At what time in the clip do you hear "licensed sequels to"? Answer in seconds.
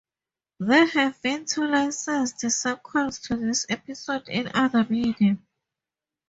1.67-3.35